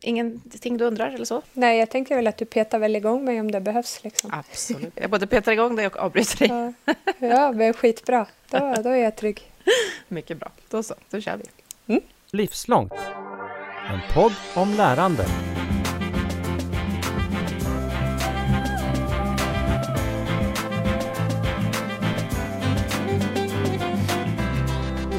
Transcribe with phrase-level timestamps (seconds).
[0.00, 1.42] ingenting du undrar eller så?
[1.52, 4.04] Nej, jag tänker väl att du petar väl igång mig om det behövs.
[4.04, 4.30] Liksom.
[4.32, 4.92] Absolut.
[4.94, 6.72] Jag både petar igång dig och avbryter dig.
[6.84, 8.26] Ja, ja men skitbra.
[8.50, 9.52] Då, då är jag trygg.
[10.08, 10.50] Mycket bra.
[10.68, 11.44] Då så, då kör vi.
[11.92, 12.02] Mm.
[12.30, 12.92] Livslångt.
[13.90, 15.26] En podd om lärande.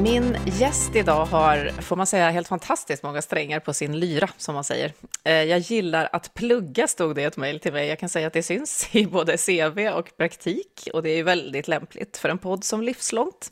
[0.02, 4.56] Min gäst idag har, får man säga, helt fantastiskt många strängar på sin lyra, som
[4.56, 4.94] man säger.
[5.24, 7.88] Eh, jag gillar att plugga, stod det i ett mejl till mig.
[7.88, 11.68] Jag kan säga att det syns i både CV och praktik, och det är väldigt
[11.68, 13.52] lämpligt för en podd som Livslångt.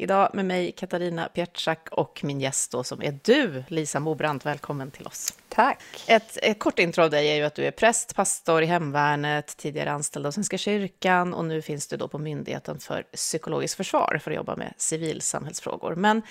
[0.00, 4.46] Idag med mig Katarina Pietschak och min gäst då som är du, Lisa Mobrant.
[4.46, 5.32] Välkommen till oss.
[5.48, 6.04] Tack.
[6.06, 9.56] Ett, ett, kort intro av dig är ju att du är präst, pastor i hemvärnet,
[9.56, 14.20] tidigare anställd av Svenska kyrkan och nu finns du då på Myndigheten för psykologiskt försvar
[14.22, 15.94] för att jobba med civilsamhällsfrågor.
[15.94, 16.22] Men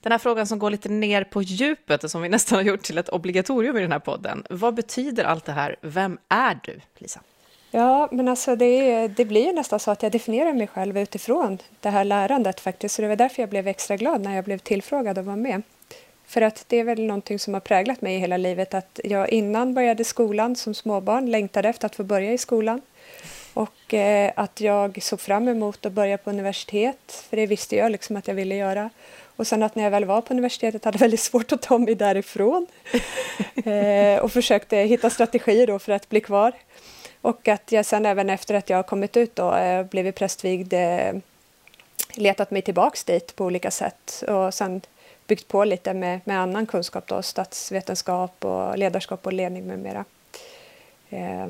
[0.00, 2.82] den här frågan som går lite ner på djupet och som vi nästan har gjort
[2.82, 4.44] till ett obligatorium i den här podden.
[4.50, 5.76] Vad betyder allt det här?
[5.80, 7.20] Vem är du, Lisa?
[7.76, 11.58] Ja, men alltså det, det blir ju nästan så att jag definierar mig själv utifrån
[11.80, 12.94] det här lärandet faktiskt.
[12.94, 15.62] Så det var därför jag blev extra glad när jag blev tillfrågad att vara med.
[16.26, 19.74] För att det är väl någonting som har präglat mig hela livet att jag innan
[19.74, 22.80] började skolan som småbarn längtade efter att få börja i skolan.
[23.54, 27.92] Och eh, att jag såg fram emot att börja på universitet, för det visste jag
[27.92, 28.90] liksom att jag ville göra.
[29.36, 31.94] Och sen att när jag väl var på universitetet hade väldigt svårt att ta mig
[31.94, 32.66] därifrån.
[33.64, 36.52] eh, och försökte hitta strategier då för att bli kvar.
[37.24, 40.72] Och att jag sen även efter att jag har kommit ut och eh, blivit prästvigd
[40.72, 41.12] eh,
[42.14, 44.80] letat mig tillbaks dit på olika sätt och sen
[45.26, 50.04] byggt på lite med, med annan kunskap då, statsvetenskap och ledarskap och ledning med mera.
[51.10, 51.46] Eh,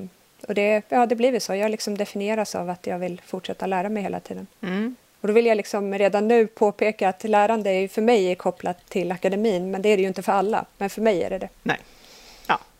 [0.48, 1.54] och det, ja, det blivit så.
[1.54, 4.46] Jag liksom definieras av att jag vill fortsätta lära mig hela tiden.
[4.62, 4.96] Mm.
[5.20, 8.88] Och då vill jag liksom redan nu påpeka att lärande är för mig är kopplat
[8.88, 10.64] till akademin, men det är det ju inte för alla.
[10.78, 11.48] Men för mig är det det.
[11.62, 11.78] Nej.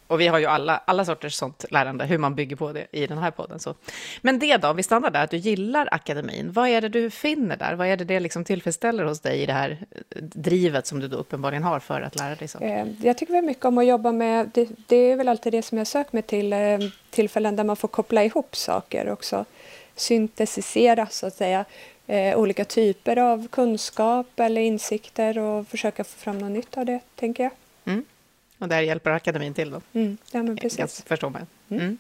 [0.06, 3.06] Och vi har ju alla, alla sorters sånt lärande, hur man bygger på det i
[3.06, 3.58] den här podden.
[3.58, 3.74] Så.
[4.22, 6.52] Men det då, vi stannar där, att du gillar akademin.
[6.52, 7.74] Vad är det du finner där?
[7.74, 11.08] Vad är det det liksom tillfredsställer hos dig i det här eh, drivet som du
[11.08, 12.64] då uppenbarligen har för att lära dig sånt?
[12.64, 15.62] Eh, jag tycker väldigt mycket om att jobba med, det, det är väl alltid det
[15.62, 16.78] som jag söker mig till, eh,
[17.10, 19.44] tillfällen där man får koppla ihop saker också.
[19.96, 21.64] Syntetisera, så att säga,
[22.36, 27.42] olika typer av kunskap eller insikter och försöka få fram något nytt av det, tänker
[27.42, 27.52] jag.
[27.84, 28.04] Mm.
[28.64, 29.80] Och där hjälper akademin till då.
[29.92, 30.16] Mm.
[30.32, 30.78] Ja, men precis.
[30.78, 31.46] Jag förstår man.
[31.70, 31.82] Mm.
[31.82, 31.98] mm.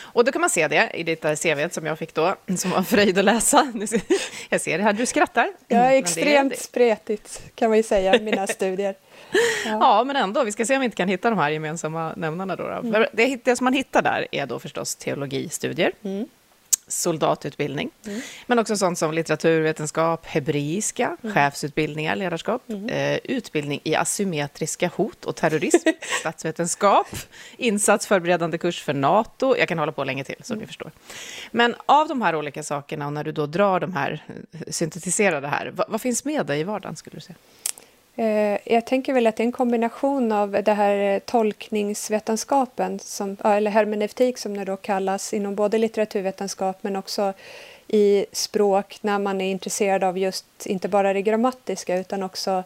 [0.00, 2.82] Och då kan man se det i ditt CV som jag fick då, som var
[2.82, 3.72] fröjd att läsa.
[4.48, 5.52] Jag ser det här, du skrattar.
[5.68, 8.94] Ja, extremt det spretigt kan man ju säga, mina studier.
[9.64, 9.78] Ja.
[9.80, 10.04] ja.
[10.04, 10.44] men ändå.
[10.44, 12.56] Vi ska se om vi inte kan hitta de här gemensamma nämnarna.
[12.56, 12.88] Då, då.
[12.88, 13.06] Mm.
[13.12, 15.92] Det, det, som man hittar där är då förstås teologistudier.
[16.02, 16.28] Mm
[16.90, 17.90] soldatutbildning.
[18.06, 18.20] Mm.
[18.46, 21.34] Men också sånt som litteraturvetenskap, hebreiska, mm.
[21.34, 22.88] chefsutbildningar, ledarskap, mm.
[22.88, 25.88] eh, utbildning i asymmetriska hot och terrorism,
[26.20, 27.06] statsvetenskap,
[27.56, 29.56] insatsförberedande kurs för NATO.
[29.58, 30.66] Jag kan hålla på länge till, som ni mm.
[30.66, 30.90] förstår.
[31.50, 34.24] Men av de här olika sakerna, och när du då drar de här,
[34.68, 37.36] syntetiserar det här, vad, vad finns med dig i vardagen, skulle du säga?
[38.20, 43.36] Eh, jag tänker väl att det är en kombination av det här eh, tolkningsvetenskapen, som,
[43.44, 47.32] eller hermeneutik som det då kallas, inom både litteraturvetenskap men också
[47.88, 52.62] i språk när man är intresserad av just inte bara det grammatiska utan också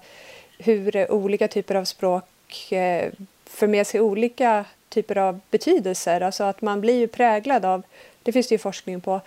[0.59, 3.13] hur olika typer av språk eh,
[3.47, 6.21] för med sig olika typer av betydelser.
[6.21, 7.83] Alltså att man blir ju präglad av,
[8.23, 9.21] det finns det ju forskning på,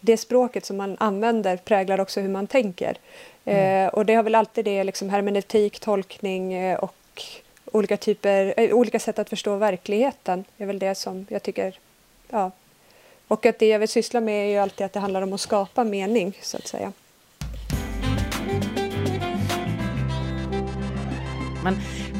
[0.00, 2.96] det språket som man använder präglar också hur man tänker.
[3.44, 3.86] Mm.
[3.86, 7.22] Eh, och det har väl alltid det, liksom hermeneutik, tolkning eh, och
[7.64, 10.44] olika, typer, eh, olika sätt att förstå verkligheten.
[10.58, 11.78] är väl det som jag tycker...
[12.30, 12.50] Ja.
[13.28, 15.40] Och att det jag vill syssla med är ju alltid att det handlar om att
[15.40, 16.92] skapa mening, så att säga.
[21.64, 21.76] Men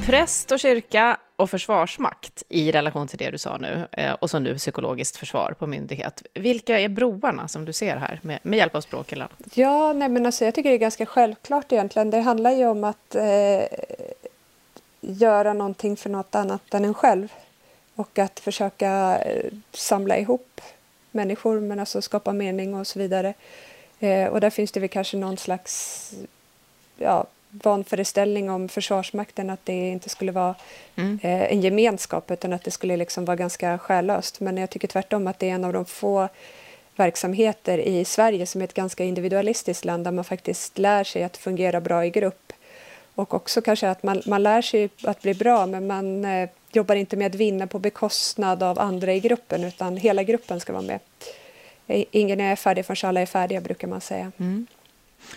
[0.06, 4.38] präst och kyrka och försvarsmakt i relation till det du sa nu, eh, och så
[4.38, 6.22] nu psykologiskt försvar på myndighet.
[6.34, 9.56] Vilka är broarna som du ser här med, med hjälp av språk eller annat?
[9.56, 12.10] Ja, nej men alltså, jag tycker det är ganska självklart egentligen.
[12.10, 13.62] Det handlar ju om att eh,
[15.00, 17.32] göra någonting för något annat än en själv
[17.94, 20.60] och att försöka eh, samla ihop
[21.10, 23.34] människor, men alltså skapa mening och så vidare.
[24.00, 26.14] Eh, och där finns det väl kanske någon slags
[26.96, 30.54] ja, vanföreställning om Försvarsmakten att det inte skulle vara
[30.96, 31.19] mm.
[31.22, 34.40] eh, en gemenskap utan att det skulle liksom vara ganska själlöst.
[34.40, 36.28] Men jag tycker tvärtom att det är en av de få
[36.96, 41.37] verksamheter i Sverige som är ett ganska individualistiskt land där man faktiskt lär sig att
[41.37, 42.52] fungera bra i grupp.
[43.14, 46.94] Och också kanske att man, man lär sig att bli bra men man eh, jobbar
[46.94, 50.82] inte med att vinna på bekostnad av andra i gruppen utan hela gruppen ska vara
[50.82, 51.00] med.
[51.87, 54.32] Ingen är färdig förrän alla är färdiga brukar man säga.
[54.38, 54.66] Mm.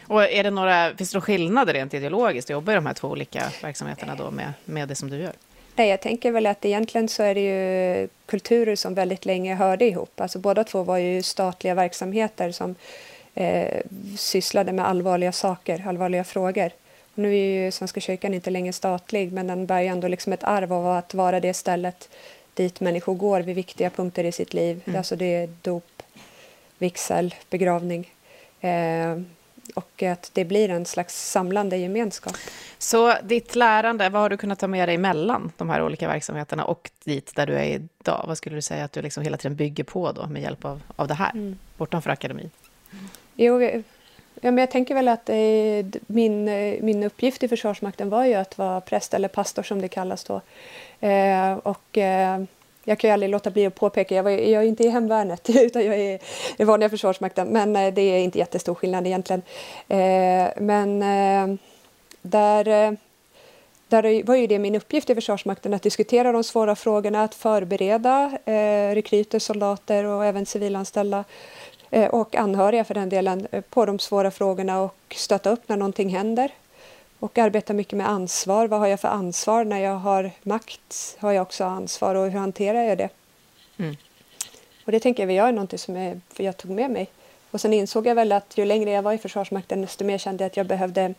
[0.07, 2.93] Och är det några, finns det några skillnader rent ideologiskt att jobba i de här
[2.93, 5.33] två olika verksamheterna då med, med det som du gör?
[5.75, 9.85] Nej, jag tänker väl att egentligen så är det ju kulturer som väldigt länge hörde
[9.85, 10.21] ihop.
[10.21, 12.75] Alltså båda två var ju statliga verksamheter som
[13.33, 13.81] eh,
[14.17, 16.71] sysslade med allvarliga saker, allvarliga frågor.
[17.13, 20.33] Och nu är ju Svenska kyrkan inte längre statlig, men den bär ju ändå liksom
[20.33, 22.09] ett arv av att vara det stället
[22.53, 24.81] dit människor går vid viktiga punkter i sitt liv.
[24.85, 24.97] Mm.
[24.97, 26.03] Alltså det är dop,
[26.77, 28.13] vigsel, begravning.
[28.61, 29.17] Eh,
[29.73, 32.38] och att det blir en slags samlande gemenskap.
[32.77, 36.65] Så ditt lärande, vad har du kunnat ta med dig mellan de här olika verksamheterna
[36.65, 38.23] och dit där du är idag?
[38.27, 40.81] Vad skulle du säga att du liksom hela tiden bygger på då med hjälp av,
[40.95, 41.57] av det här, mm.
[41.77, 42.51] bortanför akademin?
[43.35, 43.81] Jo, ja,
[44.51, 48.57] men jag tänker väl att eh, min, eh, min uppgift i Försvarsmakten var ju att
[48.57, 50.41] vara präst eller pastor som det kallas då.
[51.07, 52.44] Eh, och eh,
[52.85, 55.49] jag kan ju aldrig låta bli att påpeka, jag, var, jag är inte i hemvärnet
[55.55, 56.19] utan jag är i
[56.57, 59.41] den vanliga Försvarsmakten, men eh, det är inte jättestor skillnad egentligen.
[59.87, 61.57] Eh, men eh,
[62.21, 62.91] där, eh,
[63.87, 68.31] där var ju det min uppgift i Försvarsmakten, att diskutera de svåra frågorna, att förbereda
[68.45, 71.23] eh, rekryter, soldater och även civilanställda
[71.89, 75.77] eh, och anhöriga för den delen eh, på de svåra frågorna och stötta upp när
[75.77, 76.51] någonting händer
[77.19, 78.67] och arbetar mycket med ansvar.
[78.67, 79.65] Vad har jag för ansvar?
[79.65, 83.09] När jag har makt har jag också ansvar och hur hanterar jag det?
[83.77, 83.95] Mm.
[84.85, 87.09] Och det tänker jag är någonting som jag, jag tog med mig.
[87.51, 90.44] Och sen insåg jag väl att ju längre jag var i Försvarsmakten desto mer kände
[90.44, 91.13] jag att jag behövde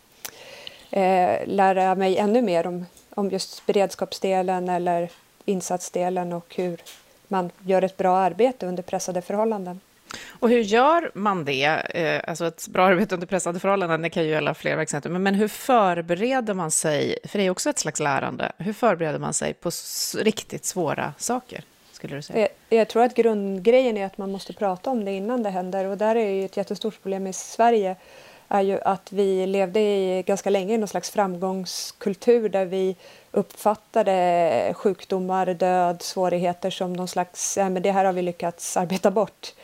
[0.91, 5.11] eh, lära mig ännu mer om, om just beredskapsdelen eller
[5.45, 6.83] insatsdelen och hur
[7.29, 9.81] man gör ett bra arbete under pressade förhållanden.
[10.29, 11.65] Och hur gör man det?
[11.65, 15.23] Eh, alltså ett bra arbete under pressade förhållanden, det kan ju gälla fler verksamheter, men,
[15.23, 19.35] men hur förbereder man sig, för det är också ett slags lärande, hur förbereder man
[19.35, 19.71] sig på
[20.19, 21.65] riktigt svåra saker?
[21.93, 22.49] Skulle du säga?
[22.69, 25.85] Jag, jag tror att grundgrejen är att man måste prata om det innan det händer
[25.85, 27.97] och där är ju ett jättestort problem i Sverige
[28.49, 32.97] är ju att vi levde i ganska länge i någon slags framgångskultur där vi
[33.31, 39.11] uppfattade sjukdomar, död, svårigheter som någon slags, ja men det här har vi lyckats arbeta
[39.11, 39.55] bort.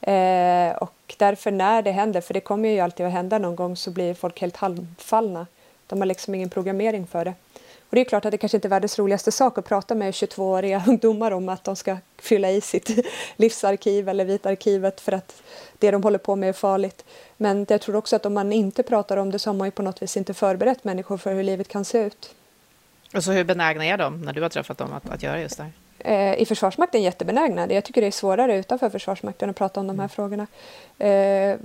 [0.00, 3.76] Eh, och därför när det händer, för det kommer ju alltid att hända någon gång,
[3.76, 5.46] så blir folk helt halvfallna.
[5.86, 7.34] De har liksom ingen programmering för det.
[7.88, 10.12] Och det är klart att det kanske inte är världens roligaste sak att prata med
[10.12, 13.06] 22-åriga ungdomar om att de ska fylla i sitt
[13.36, 15.42] livsarkiv eller vitarkivet för att
[15.78, 17.04] det de håller på med är farligt.
[17.36, 19.70] Men jag tror också att om man inte pratar om det så har man ju
[19.70, 22.34] på något vis inte förberett människor för hur livet kan se ut.
[23.14, 25.56] Och så hur benägna är de när du har träffat dem att, att göra just
[25.56, 25.72] det här?
[26.06, 27.72] Eh, i Försvarsmakten jättebenägna.
[27.72, 30.08] Jag tycker det är svårare utanför Försvarsmakten att prata om de här mm.
[30.08, 30.46] frågorna.
[30.98, 31.56] Eh,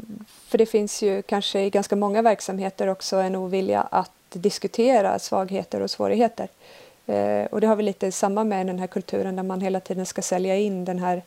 [0.47, 5.81] för det finns ju kanske i ganska många verksamheter också en ovilja att diskutera svagheter
[5.81, 6.47] och svårigheter.
[7.07, 10.05] Eh, och det har vi lite samma med den här kulturen där man hela tiden
[10.05, 11.21] ska sälja in den här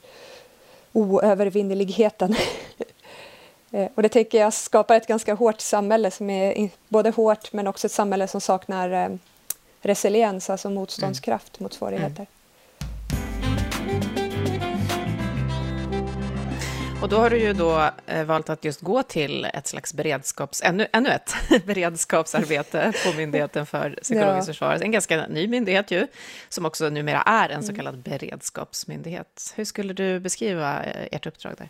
[0.93, 2.37] oövervinneligheten.
[3.95, 7.87] Och det tänker jag skapar ett ganska hårt samhälle som är både hårt men också
[7.87, 9.19] ett samhälle som saknar
[9.81, 11.65] resiliens, alltså motståndskraft mm.
[11.65, 12.27] mot svårigheter.
[17.05, 20.63] Och då har du ju då eh, valt att just gå till ett slags beredskaps,
[20.63, 21.35] ännu, ännu ett
[21.67, 24.53] beredskapsarbete på Myndigheten för psykologiskt ja.
[24.53, 24.79] försvar.
[24.83, 26.07] En ganska ny myndighet ju,
[26.49, 27.77] som också numera är en så mm.
[27.77, 29.53] kallad beredskapsmyndighet.
[29.57, 31.69] Hur skulle du beskriva eh, ert uppdrag där?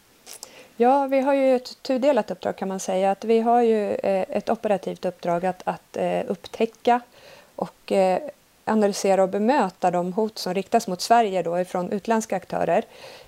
[0.76, 3.10] Ja, vi har ju ett tudelat uppdrag kan man säga.
[3.10, 5.96] Att vi har ju eh, ett operativt uppdrag att, att
[6.26, 7.00] upptäcka
[7.56, 7.92] och
[8.64, 12.84] analysera och bemöta de hot som riktas mot Sverige då ifrån utländska aktörer,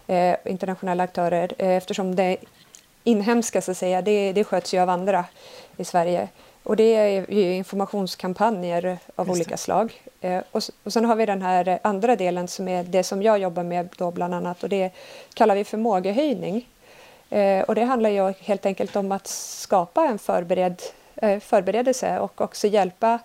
[0.06, 2.36] eh, internationella aktörer, eh, eftersom det
[3.04, 5.24] inhemska så att säga, det, det sköts ju av andra
[5.76, 6.28] i Sverige.
[6.62, 10.02] Och det är informationskampanjer av olika slag.
[10.20, 13.38] Eh, och, och sen har vi den här andra delen som är det som jag
[13.38, 14.90] jobbar med då bland annat och det
[15.34, 16.68] kallar vi förmågehöjning.
[17.30, 20.82] Eh, och det handlar ju helt enkelt om att skapa en förbered,
[21.16, 23.18] eh, förberedelse och också hjälpa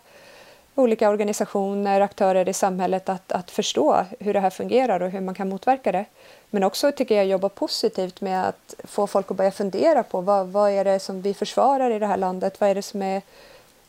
[0.75, 5.35] olika organisationer, aktörer i samhället att, att förstå hur det här fungerar och hur man
[5.35, 6.05] kan motverka det.
[6.49, 10.47] Men också tycker jag jobba positivt med att få folk att börja fundera på vad,
[10.47, 12.61] vad är det som vi försvarar i det här landet?
[12.61, 13.21] Vad är det som är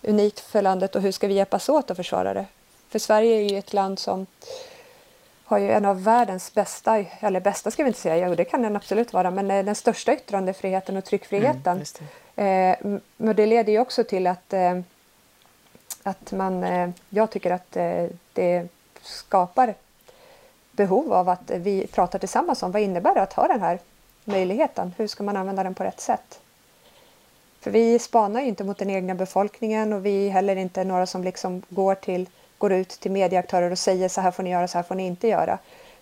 [0.03, 2.47] unikt för landet och hur ska vi hjälpas åt att försvara det?
[2.89, 4.27] För Sverige är ju ett land som
[5.45, 8.62] har ju en av världens bästa, eller bästa ska vi inte säga, jo det kan
[8.62, 11.73] den absolut vara, men den största yttrandefriheten och tryckfriheten.
[11.73, 11.85] Mm,
[12.35, 12.43] det.
[12.45, 14.81] Eh, men det leder ju också till att eh,
[16.03, 18.69] att man, eh, jag tycker att eh, det
[19.03, 19.75] skapar
[20.73, 23.79] behov av att vi pratar tillsammans om vad innebär det att ha den här
[24.25, 24.95] möjligheten?
[24.99, 26.41] Hur ska man använda den på rätt sätt?
[27.61, 31.07] För vi spanar ju inte mot den egna befolkningen och vi är heller inte några
[31.07, 32.29] som liksom går, till,
[32.59, 35.07] går ut till medieaktörer och säger så här får ni göra, så här får ni
[35.07, 35.59] inte göra.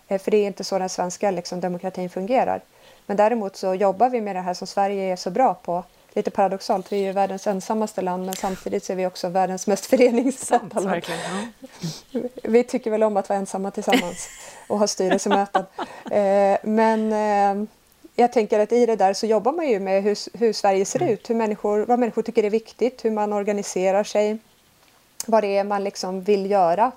[0.09, 2.61] Eh, för det är inte så den svenska liksom, demokratin fungerar.
[3.07, 6.31] Men däremot så jobbar vi med det här som Sverige är så bra på, lite
[6.31, 6.93] paradoxalt.
[6.93, 10.81] Vi är ju världens ensammaste land men samtidigt så är vi också världens mest föreningssatta
[10.81, 11.03] land.
[12.13, 12.21] Ja.
[12.43, 14.29] Vi tycker väl om att vara ensamma tillsammans
[14.69, 15.65] och ha styrelsemöten.
[16.11, 17.69] Eh, men eh,
[18.15, 21.03] jag tänker att i det där så jobbar man ju med hur, hur Sverige ser
[21.03, 21.15] mm.
[21.15, 24.39] ut, hur människor, vad människor tycker är viktigt, hur man organiserar sig,
[25.27, 26.93] vad det är man liksom vill göra.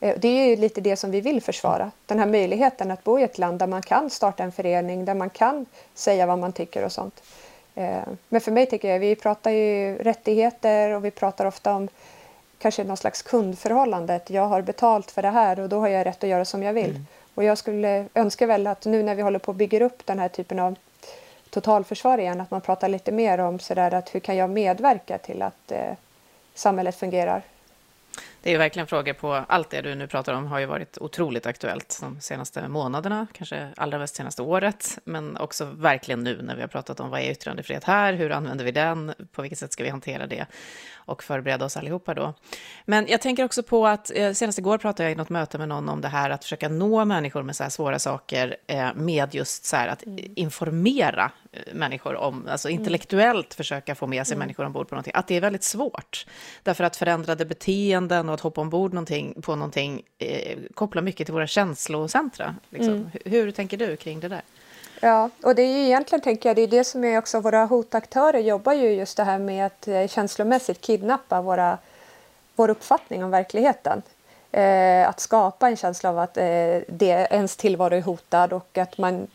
[0.00, 1.90] Eh, det är ju lite det som vi vill försvara.
[2.06, 5.14] Den här möjligheten att bo i ett land där man kan starta en förening, där
[5.14, 7.22] man kan säga vad man tycker och sånt.
[7.74, 11.88] Eh, men för mig tycker jag, vi pratar ju rättigheter och vi pratar ofta om
[12.58, 14.20] kanske någon slags kundförhållande.
[14.26, 16.72] Jag har betalt för det här och då har jag rätt att göra som jag
[16.72, 16.90] vill.
[16.90, 17.06] Mm.
[17.34, 20.18] Och jag skulle önska väl att nu när vi håller på att bygga upp den
[20.18, 20.76] här typen av
[21.50, 25.42] totalförsvar igen, att man pratar lite mer om sådär att hur kan jag medverka till
[25.42, 25.92] att eh,
[26.54, 27.42] samhället fungerar
[28.42, 30.98] det är ju verkligen frågor på allt det du nu pratar om har ju varit
[30.98, 36.54] otroligt aktuellt de senaste månaderna, kanske allra mest senaste året, men också verkligen nu när
[36.54, 39.72] vi har pratat om vad är yttrandefrihet här, hur använder vi den, på vilket sätt
[39.72, 40.46] ska vi hantera det?
[41.04, 42.34] Och förbereda oss allihopa då.
[42.84, 45.68] Men jag tänker också på att eh, senast igår pratade jag i något möte med
[45.68, 49.34] någon om det här att försöka nå människor med så här svåra saker eh, med
[49.34, 50.32] just så här att mm.
[50.36, 52.80] informera eh, människor om, alltså mm.
[52.80, 54.46] intellektuellt försöka få med sig mm.
[54.46, 56.26] människor ombord på någonting, att det är väldigt svårt.
[56.62, 61.34] Därför att förändrade beteenden och att hoppa ombord någonting, på någonting eh, kopplar mycket till
[61.34, 62.54] våra känslocentra.
[62.70, 62.94] Liksom.
[62.94, 63.10] Mm.
[63.12, 64.42] Hur, hur tänker du kring det där?
[65.04, 67.64] Ja, och det är ju egentligen, tänker jag, det är det som är också våra
[67.64, 71.78] hotaktörer jobbar ju just det här med att eh, känslomässigt kidnappa våra,
[72.56, 74.02] vår uppfattning om verkligheten.
[74.52, 78.98] Eh, att skapa en känsla av att eh, det, ens tillvaro är hotad och att
[78.98, 79.26] man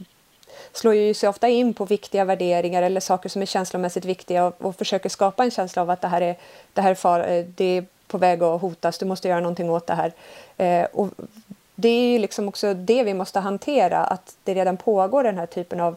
[0.73, 4.65] slår ju sig ofta in på viktiga värderingar eller saker som är känslomässigt viktiga och,
[4.65, 6.37] och försöker skapa en känsla av att det här är,
[6.73, 9.69] det här är, far, eh, det är på väg att hotas, du måste göra någonting
[9.69, 10.13] åt det här.
[10.57, 11.09] Eh, och
[11.79, 15.45] det är ju liksom också det vi måste hantera, att det redan pågår den här
[15.45, 15.95] typen av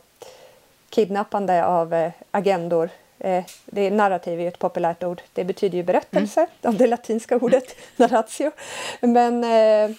[0.90, 2.90] kidnappande av eh, agendor.
[3.18, 5.22] Eh, det är narrativ är ett populärt ord.
[5.32, 6.74] Det betyder ju berättelse, mm.
[6.74, 8.50] av det latinska ordet narratio.
[9.00, 9.96] Men eh,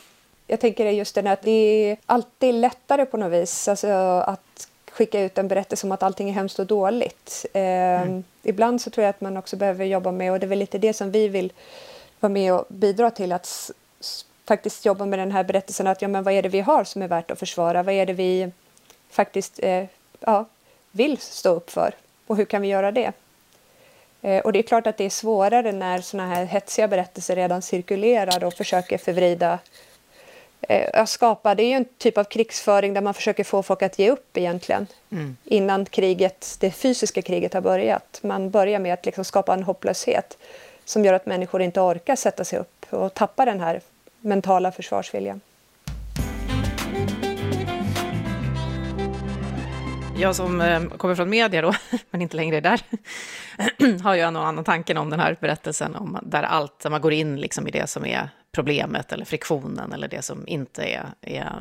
[0.48, 3.88] jag tänker just det att det är alltid lättare på något vis alltså,
[4.28, 7.46] att skicka ut en berättelse om att allting är hemskt och dåligt.
[7.54, 8.24] Eh, mm.
[8.44, 10.78] Ibland så tror jag att man också behöver jobba med, och det är väl lite
[10.78, 11.54] det som vi vill
[12.20, 13.72] vara med och bidra till, att
[14.52, 17.02] faktiskt jobba med den här berättelsen att ja, men vad är det vi har som
[17.02, 17.84] är värt att försvara?
[17.84, 18.52] Vad är det vi
[19.10, 19.86] faktiskt eh,
[20.20, 20.46] ja,
[20.92, 21.94] vill stå upp för
[22.28, 23.12] och hur kan vi göra det?
[24.22, 27.62] Eh, och det är klart att det är svårare när såna här hetsiga berättelser redan
[27.62, 29.60] cirkulerar och försöker förvrida
[30.62, 34.00] eh, skapa, det är ju en typ av krigsföring där man försöker få folk att
[34.00, 35.38] ge upp egentligen mm.
[35.44, 38.20] innan kriget, det fysiska kriget har börjat.
[38.24, 40.38] Man börjar med att liksom skapa en hopplöshet
[40.86, 43.82] som gör att människor inte orkar sätta sig upp och tappar den här
[44.22, 45.42] mentala försvarsviljan.
[50.18, 51.74] Jag som eh, kommer från media då,
[52.12, 52.82] men inte längre är där,
[54.04, 57.02] har ju en och annan tanken om den här berättelsen, om där allt, där man
[57.02, 61.06] går in liksom i det som är problemet eller friktionen eller det som inte är,
[61.22, 61.60] är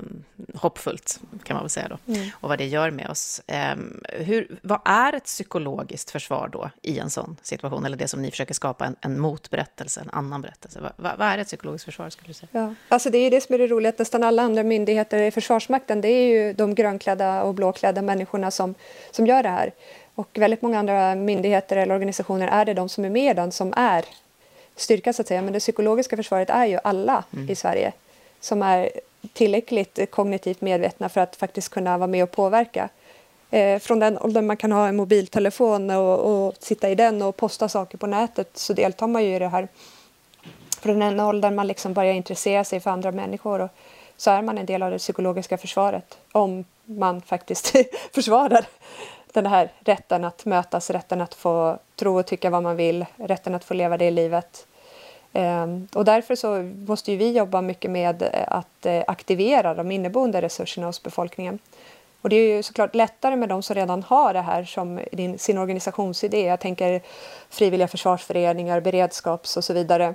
[0.55, 2.29] hoppfullt, kan man väl säga då, mm.
[2.35, 3.43] och vad det gör med oss.
[3.73, 8.23] Um, hur, vad är ett psykologiskt försvar då i en sån situation, eller det som
[8.23, 10.81] ni försöker skapa, en, en motberättelse, en annan berättelse?
[10.81, 12.49] Va, vad är ett psykologiskt försvar, skulle du säga?
[12.53, 15.31] Ja, alltså det är det som är det roliga, att nästan alla andra myndigheter i
[15.31, 18.75] Försvarsmakten, det är ju de grönklädda och blåklädda människorna som,
[19.11, 19.73] som gör det här.
[20.15, 23.75] Och väldigt många andra myndigheter eller organisationer är det de som är med den som
[23.77, 24.05] är
[24.81, 25.43] styrka så att säga.
[25.43, 27.51] Men det psykologiska försvaret är ju alla mm.
[27.51, 27.93] i Sverige
[28.41, 28.91] som är
[29.33, 32.89] tillräckligt kognitivt medvetna för att faktiskt kunna vara med och påverka.
[33.51, 37.37] Eh, från den åldern man kan ha en mobiltelefon och, och, sitta i den och
[37.37, 39.69] posta saker på nätet så deltar man ju i det här.
[40.81, 43.71] Från den åldern man liksom börjar intressera sig för andra människor och
[44.17, 47.77] så är man en del av det psykologiska försvaret om man faktiskt
[48.15, 48.67] försvarar
[49.33, 53.55] den här rätten att mötas, rätten att få tro och tycka vad man vill, rätten
[53.55, 54.67] att få leva det livet
[55.95, 60.87] och därför så måste vi jobba mycket med eh, att eh, aktivera de inneboende resurserna
[60.87, 61.59] hos befolkningen.
[62.21, 65.01] Och det är ju såklart lättare med de som redan har det här som
[65.39, 66.47] sin organisationsidé.
[66.47, 67.03] Jag tänker
[67.51, 70.15] frivilliga försvarsföreningar, beredskaps och så vidare.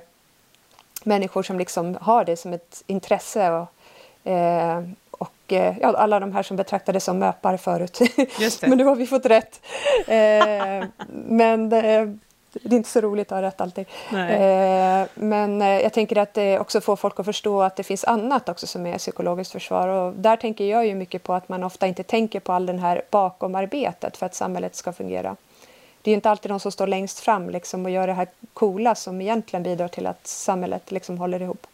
[1.04, 3.50] Människor som liksom har det som ett intresse.
[3.50, 8.00] Och, eh, och ja, alla de här som betraktades som möpar förut.
[8.60, 9.60] men nu har vi fått rätt.
[11.08, 11.68] Men
[12.62, 13.86] det är inte så roligt att ha rätt alltid.
[14.12, 18.04] Eh, men eh, jag tänker att det också får folk att förstå att det finns
[18.04, 19.88] annat också som är psykologiskt försvar.
[19.88, 22.78] Och där tänker jag ju mycket på att man ofta inte tänker på all den
[22.78, 25.36] här bakomarbetet för att samhället ska fungera.
[26.02, 28.94] Det är inte alltid de som står längst fram liksom, och gör det här coola
[28.94, 31.66] som egentligen bidrar till att samhället liksom håller ihop.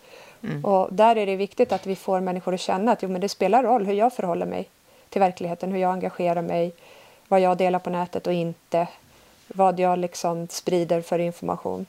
[0.43, 0.65] Mm.
[0.65, 3.29] Och där är det viktigt att vi får människor att känna att jo, men det
[3.29, 4.69] spelar roll hur jag förhåller mig
[5.09, 6.73] till verkligheten, hur jag engagerar mig,
[7.29, 8.87] vad jag delar på nätet och inte
[9.55, 11.87] vad jag liksom sprider för information.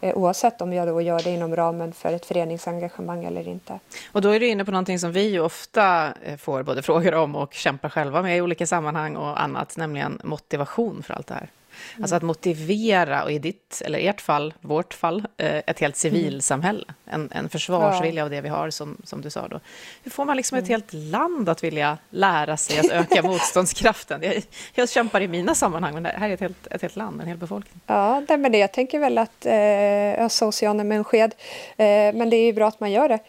[0.00, 3.78] Eh, oavsett om jag då gör det inom ramen för ett föreningsengagemang eller inte.
[4.12, 7.14] Och då är du inne på någonting som vi ju ofta eh, får både frågor
[7.14, 11.34] om och kämpar själva med i olika sammanhang och annat, nämligen motivation för allt det
[11.34, 11.48] här.
[11.92, 12.02] Mm.
[12.02, 16.84] Alltså att motivera, och i ditt, eller ert fall, vårt fall, eh, ett helt civilsamhälle.
[17.04, 18.24] En, en försvarsvilja ja.
[18.24, 19.60] av det vi har, som, som du sa då.
[20.02, 20.70] Hur får man liksom ett mm.
[20.70, 24.22] helt land att vilja lära sig att öka motståndskraften?
[24.22, 24.42] Jag,
[24.74, 27.26] jag kämpar i mina sammanhang, men det här är ett helt, ett helt land, en
[27.26, 27.80] hel befolkning.
[27.86, 31.34] Ja, men det, jag tänker väl att, eh, jag sa oceanen med en sked,
[31.76, 33.20] eh, men det är ju bra att man gör det.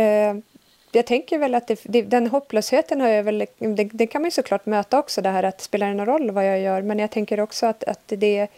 [0.00, 0.34] Eh,
[0.94, 4.26] jag tänker väl att det, det, den hopplösheten har jag väl, det, det, kan man
[4.26, 6.98] ju såklart möta också, det här att det spelar någon roll vad jag gör, men
[6.98, 8.48] jag tänker också att, att det,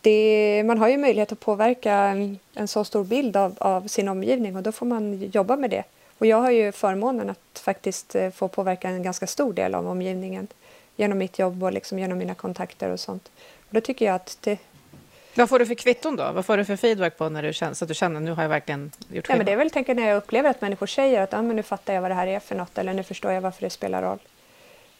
[0.00, 4.08] det, man har ju möjlighet att påverka en, en så stor bild av, av, sin
[4.08, 5.84] omgivning och då får man jobba med det.
[6.18, 9.88] Och jag har ju förmånen att faktiskt eh, få påverka en ganska stor del av
[9.88, 10.48] omgivningen
[10.96, 13.30] genom mitt jobb och liksom genom mina kontakter och sånt.
[13.68, 14.58] Och då tycker jag att det,
[15.36, 16.32] vad får du för kvitton då?
[16.32, 18.42] Vad får du för feedback på när du känner, så att du känner nu har
[18.42, 21.20] jag verkligen gjort ja, men Det är väl tänker när jag upplever att människor säger
[21.20, 23.32] att ah, men nu fattar jag vad det här är för något eller nu förstår
[23.32, 24.18] jag varför det spelar roll.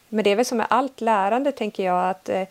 [0.09, 2.47] Men det är väl som med allt lärande tänker jag att eh,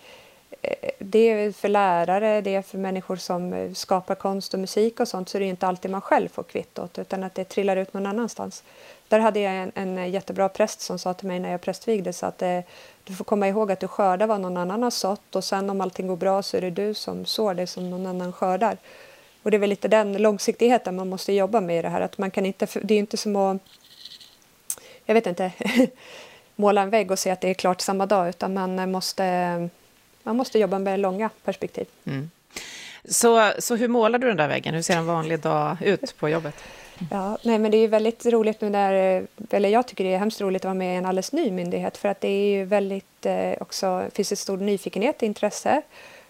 [0.98, 5.08] det är för lärare, det är för människor som eh, skapar konst och musik och
[5.08, 7.94] sånt så är det inte alltid man själv får kvittot utan att det trillar ut
[7.94, 8.64] någon annanstans.
[9.08, 12.22] Där hade jag en, en eh, jättebra präst som sa till mig när jag prästvigdes
[12.22, 12.60] att eh,
[13.04, 15.80] du får komma ihåg att du skördar vad någon annan har sått och sen om
[15.80, 18.76] allting går bra så är det du som sår det som någon annan skördar.
[19.42, 22.00] Och det är väl lite den långsiktigheten man måste jobba med i det här.
[22.00, 23.58] Att man kan inte, det är inte som att,
[25.04, 25.52] jag vet inte,
[26.56, 29.68] måla en vägg och se att det är klart samma dag utan man eh, måste,
[30.22, 31.86] man måste jobba med långa perspektiv.
[32.04, 32.30] Mm.
[33.08, 34.74] Så, så hur målar du den där väggen?
[34.74, 36.54] Hur ser en vanlig dag ut på jobbet?
[37.10, 40.18] Ja, nej, men det är väldigt roligt nu när, eh, eller jag tycker det är
[40.18, 42.64] hemskt roligt att vara med i en alldeles ny myndighet för att det är ju
[42.64, 45.82] väldigt eh, också, finns ett stor nyfikenhet och intresse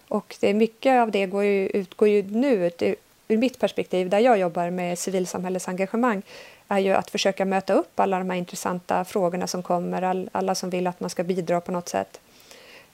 [0.07, 2.93] och det är mycket av det går ju, utgår ju nu ut, eh,
[3.27, 6.21] ur mitt perspektiv där jag jobbar med civilsamhällesengagemang
[6.67, 10.55] är ju att försöka möta upp alla de här intressanta frågorna som kommer, all, alla
[10.55, 12.19] som vill att man ska bidra på något sätt.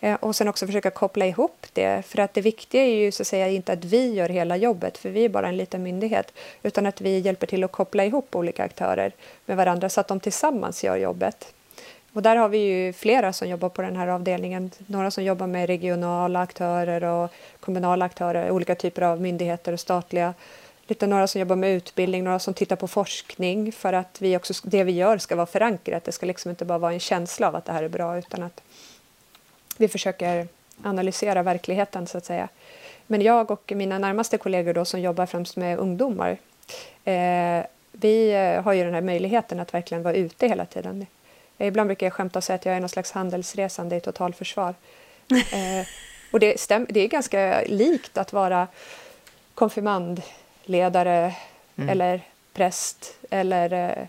[0.04, 2.06] Eh, och sen också försöka koppla ihop det.
[2.06, 4.98] För att det viktiga är ju så att säga inte att vi gör hela jobbet,
[4.98, 8.36] för vi är bara en liten myndighet, utan att vi hjälper till att koppla ihop
[8.36, 9.12] olika aktörer
[9.46, 11.54] med varandra så att de tillsammans gör jobbet.
[12.14, 14.72] Och där har vi ju flera som jobbar på den här avdelningen.
[14.88, 20.34] Några som jobbar med regionala aktörer och kommunala aktörer, olika typer av myndigheter och statliga.
[20.88, 24.54] Lite några som jobbar med utbildning, några som tittar på forskning för att vi också,
[24.64, 26.04] det vi gör ska vara förankrat.
[26.04, 28.44] Det ska liksom inte bara vara en känsla av att det här är bra utan
[28.44, 28.62] att
[29.78, 30.48] vi försöker
[30.84, 32.50] analysera verkligheten så att säga.
[33.08, 36.38] Men jag och mina närmaste kollegor då som jobbar främst med ungdomar,
[37.06, 41.06] eh, vi eh, har ju den här möjligheten att verkligen vara ute hela tiden.
[41.58, 44.76] Ibland brukar jag skämta och säga att jag är någon slags handelsresande i totalförsvar.
[45.32, 45.88] Eh,
[46.32, 48.68] och det, stäm, det är ganska likt att vara
[49.54, 51.36] konfirmandledare
[51.76, 51.90] mm.
[51.90, 52.22] eller
[52.54, 54.08] präst eller eh,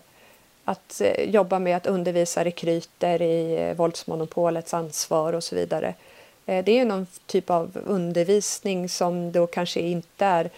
[0.65, 5.93] att eh, jobba med att undervisa rekryter i eh, våldsmonopolets ansvar och så vidare.
[6.45, 10.49] Eh, det är någon typ av undervisning som då kanske inte är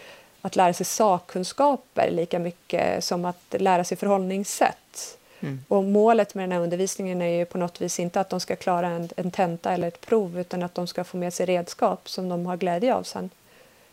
[0.42, 5.18] att lära sig sakkunskaper lika mycket som att lära sig förhållningssätt.
[5.40, 5.60] Mm.
[5.68, 8.56] Och målet med den här undervisningen är ju på något vis inte att de ska
[8.56, 12.10] klara en, en tenta eller ett prov utan att de ska få med sig redskap
[12.10, 13.30] som de har glädje av sen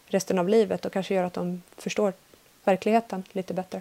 [0.07, 2.13] resten av livet och kanske gör att de förstår
[2.65, 3.81] verkligheten lite bättre.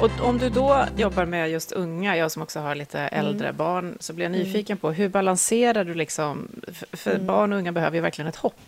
[0.00, 3.26] Och om du då jobbar med just unga, jag som också har lite mm.
[3.26, 3.56] äldre mm.
[3.56, 4.46] barn, så blir jag mm.
[4.46, 6.48] nyfiken på hur balanserar du liksom,
[6.92, 7.26] för mm.
[7.26, 8.60] barn och unga behöver ju verkligen ett hopp.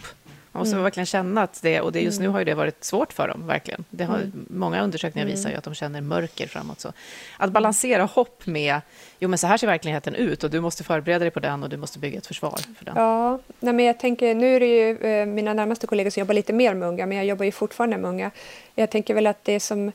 [0.53, 0.83] Man måste mm.
[0.83, 2.33] verkligen känna att det, och det, just nu mm.
[2.33, 3.85] har ju det varit svårt för dem, verkligen.
[3.91, 4.21] Det har.
[4.49, 6.81] Många undersökningar visar ju att de känner mörker framåt.
[6.81, 6.93] Så.
[7.37, 8.81] Att balansera hopp med,
[9.19, 11.69] jo men så här ser verkligheten ut och du måste förbereda dig på den och
[11.69, 12.95] du måste bygga ett försvar för den.
[12.97, 16.35] Ja, nej, men jag tänker, nu är det ju eh, mina närmaste kollegor som jobbar
[16.35, 18.31] lite mer med unga, men jag jobbar ju fortfarande med unga.
[18.75, 19.93] Jag tänker väl att det som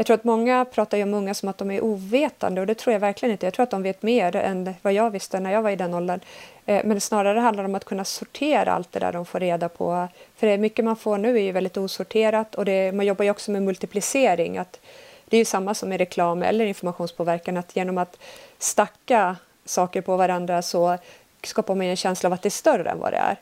[0.00, 2.74] jag tror att många pratar ju om unga som att de är ovetande och det
[2.74, 3.46] tror jag verkligen inte.
[3.46, 5.94] Jag tror att de vet mer än vad jag visste när jag var i den
[5.94, 6.20] åldern.
[6.66, 9.68] Eh, men snarare handlar det om att kunna sortera allt det där de får reda
[9.68, 10.08] på.
[10.36, 13.30] För det mycket man får nu är ju väldigt osorterat och det, man jobbar ju
[13.30, 14.58] också med multiplicering.
[14.58, 14.80] Att
[15.28, 18.18] det är ju samma som med reklam eller informationspåverkan att genom att
[18.58, 20.98] stacka saker på varandra så
[21.44, 23.36] skapar man en känsla av att det är större än vad det är.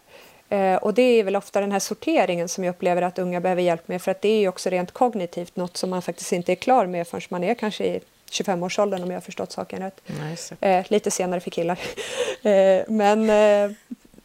[0.49, 3.63] Eh, och det är väl ofta den här sorteringen som jag upplever att unga behöver
[3.63, 6.53] hjälp med för att det är ju också rent kognitivt något som man faktiskt inte
[6.53, 10.01] är klar med förrän man är kanske i 25-årsåldern om jag har förstått saken rätt.
[10.07, 10.57] Nice.
[10.61, 11.79] Eh, lite senare för killar.
[12.43, 13.77] eh, men, eh,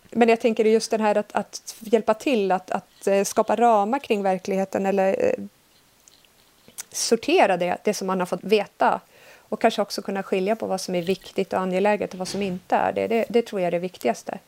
[0.09, 3.99] men jag tänker just den här att, att hjälpa till att, att eh, skapa ramar
[3.99, 5.43] kring verkligheten eller eh,
[6.91, 9.01] sortera det, det som man har fått veta
[9.49, 12.41] Och kanske också kunna skilja på vad som är viktigt och angeläget och vad som
[12.41, 13.07] inte är det.
[13.07, 14.39] Det, det tror jag är det viktigaste.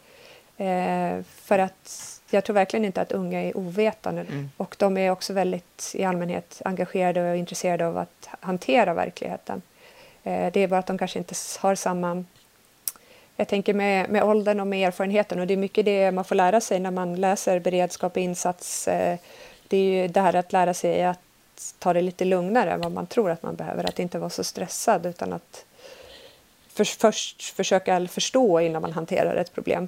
[0.57, 4.21] Eh, för att jag tror verkligen inte att unga är ovetande.
[4.21, 4.49] Mm.
[4.57, 9.61] Och de är också väldigt i allmänhet engagerade och intresserade av att hantera verkligheten.
[10.23, 12.23] Eh, det är bara att de kanske inte har samma...
[13.35, 16.35] Jag tänker med, med åldern och med erfarenheten och det är mycket det man får
[16.35, 18.87] lära sig när man läser beredskap och insats.
[18.87, 19.17] Eh,
[19.67, 21.19] det är ju det här att lära sig att
[21.79, 23.83] ta det lite lugnare än vad man tror att man behöver.
[23.83, 25.65] Att inte vara så stressad utan att
[26.75, 29.87] för, först försöka förstå innan man hanterar ett problem.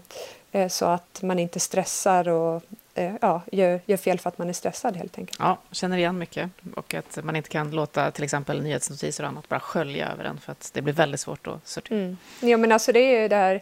[0.52, 2.63] Eh, så att man inte stressar och
[2.95, 5.39] eh, ja, gör, gör, fel för att man är stressad helt enkelt.
[5.39, 6.50] Ja, känner igen mycket.
[6.76, 10.39] Och att man inte kan låta till exempel nyhetsnotiser och annat bara skölja över en
[10.39, 12.00] för att det blir väldigt svårt att sortera.
[12.00, 12.17] Mm.
[12.39, 13.62] Ja, men alltså det är ju det här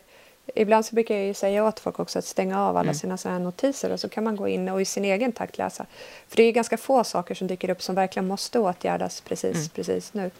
[0.55, 2.95] Ibland så brukar jag säga åt folk också att stänga av alla mm.
[2.95, 5.85] sina såna notiser och så kan man gå in och i sin egen takt läsa.
[6.27, 9.69] För det är ganska få saker som dyker upp som verkligen måste åtgärdas precis, mm.
[9.69, 10.31] precis nu.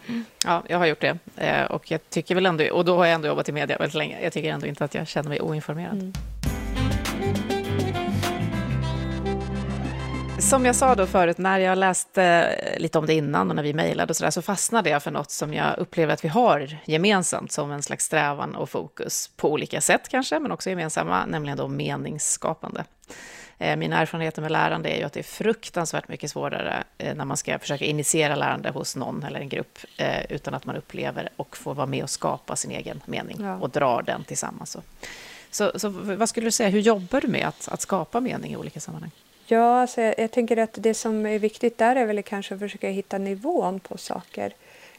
[0.44, 1.18] Ja, jag har gjort det.
[1.36, 3.94] Eh, och jag tycker väl ändå, och då har jag ändå jobbat i media väldigt
[3.94, 4.22] länge.
[4.22, 5.92] Jag tycker ändå inte att jag känner mig oinformerad.
[5.92, 6.12] Mm.
[10.38, 13.74] Som jag sa då förut, när jag läste lite om det innan och när vi
[13.74, 16.78] mejlade och så där, så fastnade jag för något som jag upplever att vi har
[16.84, 21.58] gemensamt som en slags strävan och fokus på olika sätt kanske, men också gemensamma, nämligen
[21.58, 22.84] då meningsskapande.
[23.58, 27.24] Eh, mina erfarenheter med lärande är ju att det är fruktansvärt mycket svårare eh, när
[27.24, 31.28] man ska försöka initiera lärande hos någon eller en grupp eh, utan att man upplever
[31.36, 33.56] och får vara med och skapa sin egen mening ja.
[33.56, 34.76] och drar den tillsammans.
[35.50, 38.56] Så, så vad skulle du säga, hur jobbar du med att, att skapa mening i
[38.56, 39.10] olika sammanhang?
[39.48, 42.60] Ja, alltså jag, jag, tänker att det som är viktigt där är väl kanske att
[42.60, 44.54] försöka hitta nivån på saker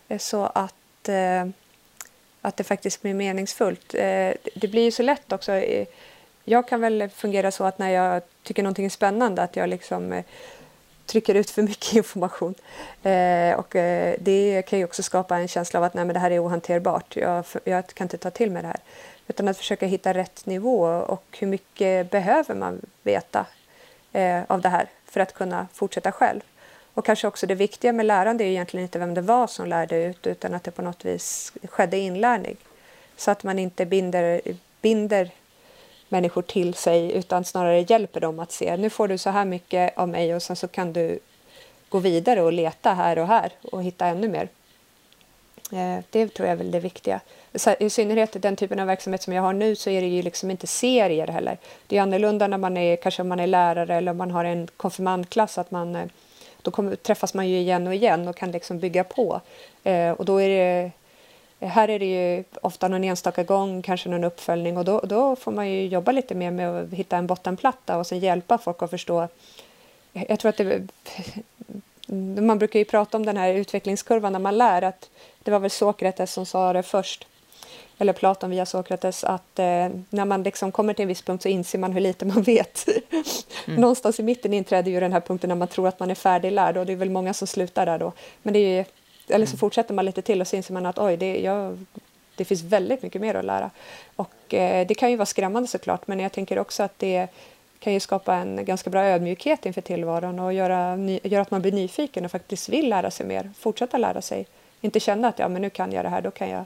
[0.08, 1.48] eh, så att, eh,
[2.42, 3.94] att det faktiskt blir meningsfullt.
[3.94, 5.52] Eh, det blir ju så lätt också.
[5.52, 5.88] Eh,
[6.44, 10.14] jag kan väl fungera så att när jag tycker någonting är spännande att jag liksom
[10.14, 10.24] eh,
[11.06, 12.56] trycker ut för mycket information.
[13.04, 16.20] Eh, och eh, det kan ju också skapa en känsla av att nej, men det
[16.20, 17.16] här är ohanterbart.
[17.16, 18.80] Jag, jag kan inte ta till mig det här.
[19.28, 23.46] Utan att försöka hitta rätt nivå och hur mycket behöver man veta
[24.18, 26.42] eh, av det här för att kunna fortsätta själv.
[26.94, 30.04] Och kanske också det viktiga med lärande är egentligen inte vem det var som lärde
[30.04, 32.56] ut utan att det på något vis skedde inlärning.
[33.18, 34.42] Så att man inte binder,
[34.82, 35.32] binder
[36.10, 39.98] människor till sig utan snarare hjälper dem att se nu får du så här mycket
[39.98, 41.20] av mig och sen så kan du
[41.90, 44.50] gå vidare och leta här och här och hitta ännu mer.
[45.72, 47.20] Eh, det tror jag är väl det viktiga.
[47.80, 50.52] I synnerhet den typen av verksamhet som jag har nu så är det ju liksom
[50.52, 51.58] inte serier heller.
[51.88, 54.46] Det är annorlunda när man är, kanske om man är lärare eller om man har
[54.46, 56.06] en konfirmandklass att man, eh,
[56.62, 59.42] då kommer, träffas man ju igen och igen och kan liksom bygga på.
[59.84, 60.92] Eh, och då är det,
[61.68, 65.52] här är det ju ofta någon enstaka gång, kanske någon uppföljning och då, då får
[65.52, 68.90] man ju jobba lite mer med att hitta en bottenplatta och sen hjälpa folk att
[68.90, 69.28] förstå.
[70.14, 70.88] Jag tror att det,
[72.16, 75.10] man brukar ju prata om den här utvecklingskurvan när man lär att
[75.44, 77.28] det var väl Sokrates som sa det först,
[77.98, 81.50] eller Platon via Sokrates, att eh, när man liksom kommer till en viss punkt så
[81.50, 82.88] inser man hur lite man vet.
[83.68, 83.82] Mm.
[83.82, 86.78] Någonstans i mitten inträder ju den här punkten när man tror att man är färdiglärd
[86.78, 88.12] och det är väl många som slutar där då.
[88.44, 88.86] Men det är ju,
[89.36, 89.60] eller så mm.
[89.60, 91.86] fortsätter man lite till och så inser man att oj, det, jag,
[92.36, 93.70] det finns väldigt mycket mer att lära.
[94.16, 97.28] Och eh, det kan ju vara skrämmande såklart, men jag tänker också att det
[97.80, 101.72] kan ju skapa en ganska bra ödmjukhet inför tillvaron och göra, göra att man blir
[101.72, 104.48] nyfiken och faktiskt vill lära sig mer, fortsätta lära sig.
[104.82, 106.66] Inte känna att ja, men nu kan jag det här, då kan jag,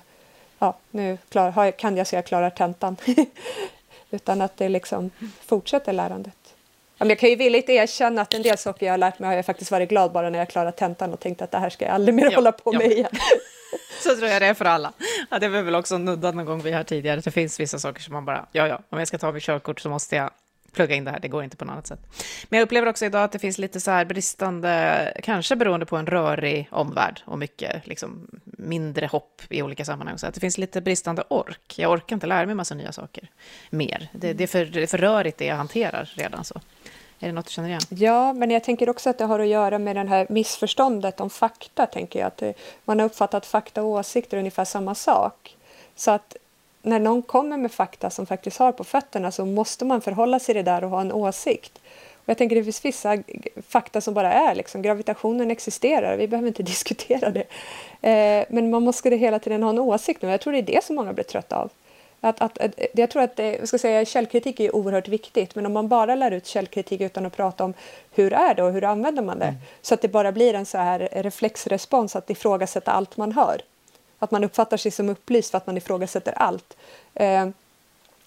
[0.60, 2.98] ja, nu klar, kan jag så jag klarar tentan.
[4.12, 5.12] Utan att det liksom
[5.46, 6.56] fortsätter lärandet.
[6.98, 9.28] Ja, men jag kan ju villigt erkänna att en del saker jag har lärt mig
[9.28, 11.70] har jag faktiskt varit glad bara när jag klarat tentan och tänkt att det här
[11.70, 12.92] ska jag aldrig mer ja, hålla på med ja.
[12.92, 13.12] igen.
[14.04, 14.94] Så tror jag det är för alla.
[15.30, 17.20] Ja, det var väl också nuddat någon gång vi här tidigare.
[17.20, 19.80] Det finns vissa saker som man bara, ja, ja, om jag ska ta mitt körkort
[19.80, 20.32] så måste jag
[20.72, 22.00] plugga in det här, det går inte på något annat sätt.
[22.50, 25.98] Men jag upplever också idag att det finns lite så här bristande, kanske beroende på
[25.98, 30.58] en rörig omvärld och mycket liksom, mindre hopp i olika sammanhang, så att det finns
[30.58, 31.74] lite bristande ork.
[31.78, 33.30] Jag orkar inte lära mig massa nya saker
[33.70, 34.10] mer.
[34.14, 36.62] Det, det, är, för, det är för rörigt det jag hanterar redan så.
[37.20, 37.82] Är det något du känner igen?
[37.90, 41.30] Ja, men jag tänker också att det har att göra med det här missförståndet om
[41.30, 41.86] fakta.
[41.86, 42.28] tänker jag.
[42.28, 42.44] Att
[42.86, 45.58] man har uppfattat fakta och åsikter ungefär samma sak.
[45.96, 46.36] Så att
[46.82, 50.46] när någon kommer med fakta som faktiskt har på fötterna så måste man förhålla sig
[50.46, 51.82] till det där och ha en åsikt.
[52.16, 53.18] Och jag tänker det finns vissa
[53.68, 57.46] fakta som bara är liksom, gravitationen existerar, vi behöver inte diskutera det.
[58.10, 60.84] Eh, men man måste hela tiden ha en åsikt och jag tror det är det
[60.84, 61.70] som många blir trötta av.
[62.24, 65.74] Att, att, att, jag tror att det, ska säga, källkritik är oerhört viktigt men om
[65.74, 67.74] man bara lär ut källkritik utan att prata om
[68.12, 69.60] hur är det och hur använder man det mm.
[69.82, 73.62] så att det bara blir en så här reflexrespons att ifrågasätta allt man hör
[74.24, 76.78] att man uppfattar sig som upplyst för att man ifrågasätter allt.
[77.14, 77.50] Eh,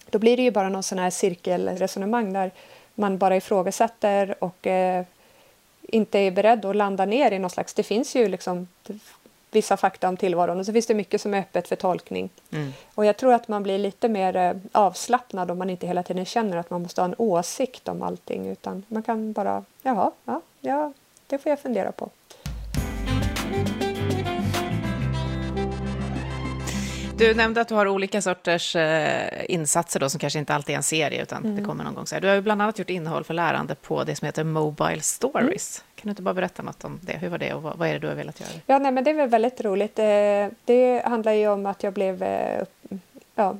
[0.09, 2.51] då blir det ju bara någon sån här cirkelresonemang där
[2.95, 5.05] man bara ifrågasätter och eh,
[5.81, 7.73] inte är beredd att landa ner i någon slags...
[7.73, 8.67] Det finns ju liksom
[9.51, 12.29] vissa fakta om tillvaron och så finns det mycket som är öppet för tolkning.
[12.51, 12.73] Mm.
[12.95, 16.25] Och jag tror att man blir lite mer eh, avslappnad om man inte hela tiden
[16.25, 20.41] känner att man måste ha en åsikt om allting utan man kan bara, jaha, ja,
[20.61, 20.93] ja
[21.27, 22.09] det får jag fundera på.
[27.17, 30.77] Du nämnde att du har olika sorters eh, insatser då, som kanske inte alltid är
[30.77, 31.55] en serie, utan mm.
[31.55, 32.05] det kommer någon gång.
[32.05, 32.21] Så här.
[32.21, 35.79] Du har ju bland annat gjort innehåll för lärande på det som heter Mobile Stories.
[35.79, 35.95] Mm.
[35.95, 37.13] Kan du inte bara berätta något om det?
[37.13, 38.49] Hur var det och vad, vad är det du har velat göra?
[38.65, 39.99] Ja, nej, men det var väldigt roligt.
[39.99, 40.05] Eh,
[40.65, 42.23] det handlar ju om att jag blev...
[42.23, 42.63] Eh,
[43.35, 43.57] ja,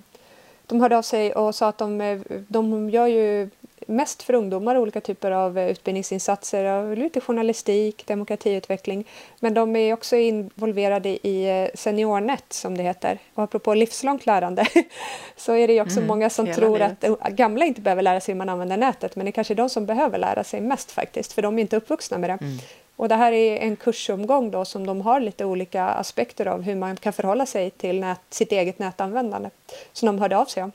[0.66, 3.50] de hörde av sig och sa att de, eh, de gör ju
[3.86, 9.06] mest för ungdomar olika typer av eh, utbildningsinsatser, lite journalistik, demokratiutveckling.
[9.40, 13.20] Men de är också involverade i eh, SeniorNet som det heter.
[13.34, 14.66] Och apropå livslångt lärande
[15.38, 17.04] så är det också mm, många som tror livet.
[17.04, 19.70] att gamla inte behöver lära sig hur man använder nätet men det är kanske de
[19.70, 22.38] som behöver lära sig mest faktiskt för de är inte uppvuxna med det.
[22.42, 22.58] Mm.
[22.96, 26.76] Och det här är en kursomgång då som de har lite olika aspekter av hur
[26.76, 29.50] man kan förhålla sig till nät, sitt eget nätanvändande
[29.94, 30.72] som de hörde av sig om.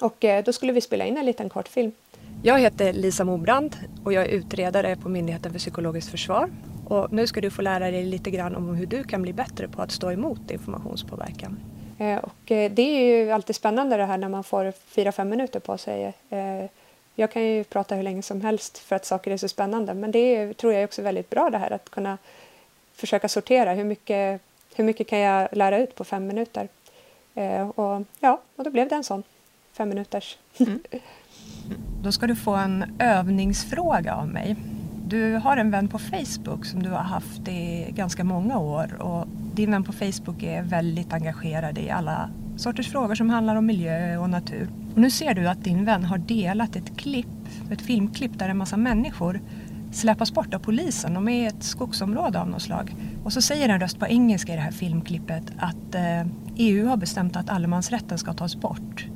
[0.00, 1.92] Och eh, då skulle vi spela in en liten kortfilm.
[2.44, 6.50] Jag heter Lisa Mobrand och jag är utredare på Myndigheten för psykologiskt försvar.
[6.88, 9.68] Och nu ska du få lära dig lite grann om hur du kan bli bättre
[9.68, 11.60] på att stå emot informationspåverkan.
[11.98, 15.28] Eh, och eh, det är ju alltid spännande det här när man får fyra fem
[15.28, 16.12] minuter på sig.
[17.14, 20.10] Jag kan ju prata hur länge som helst för att saker är så spännande men
[20.10, 22.18] det är, tror jag är också väldigt bra det här att kunna
[22.94, 24.40] försöka sortera hur mycket,
[24.74, 26.68] hur mycket kan jag lära ut på fem minuter.
[27.74, 29.22] Och ja, och då blev det en sån
[29.72, 30.38] fem minuters.
[30.58, 30.82] Mm.
[32.02, 34.56] Då ska du få en övningsfråga av mig.
[35.06, 39.26] Du har en vän på Facebook som du har haft i ganska många år och
[39.54, 44.16] din vän på Facebook är väldigt engagerad i alla sorters frågor som handlar om miljö
[44.16, 44.68] och natur.
[44.92, 47.26] Och nu ser du att din vän har delat ett klipp,
[47.70, 49.40] ett filmklipp där en massa människor
[49.92, 51.14] släpas bort av polisen.
[51.14, 52.94] De är i ett skogsområde av något slag.
[53.24, 56.96] Och så säger en röst på engelska i det här filmklippet att eh, EU har
[56.96, 59.06] bestämt att allemansrätten ska tas bort